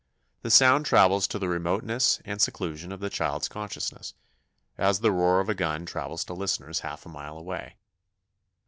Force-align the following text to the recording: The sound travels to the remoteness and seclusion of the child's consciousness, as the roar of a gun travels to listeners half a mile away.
The 0.41 0.49
sound 0.49 0.87
travels 0.87 1.27
to 1.27 1.37
the 1.37 1.47
remoteness 1.47 2.19
and 2.25 2.41
seclusion 2.41 2.91
of 2.91 3.01
the 3.01 3.09
child's 3.11 3.47
consciousness, 3.47 4.15
as 4.75 5.01
the 5.01 5.11
roar 5.11 5.39
of 5.39 5.47
a 5.47 5.53
gun 5.53 5.85
travels 5.85 6.25
to 6.25 6.33
listeners 6.33 6.79
half 6.79 7.05
a 7.05 7.09
mile 7.09 7.37
away. 7.37 7.75